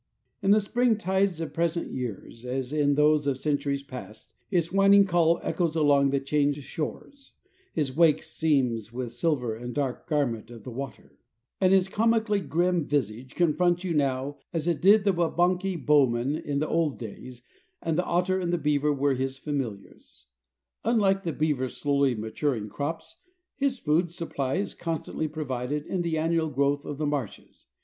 [0.41, 5.39] In the springtides of present years as in those of centuries past his whining call
[5.43, 7.33] echoes along the changed shores,
[7.71, 11.19] his wake seams with silver the dark garment of the water,
[11.59, 16.57] and his comically grim visage confronts you now as it did the Waubanakee bowmen in
[16.57, 17.43] the old days
[17.83, 20.25] when the otter and the beaver were his familiars.
[20.83, 23.17] Unlike the beaver's slowly maturing crops,
[23.55, 27.65] his food supply is constantly provided in the annual growth of the marshes.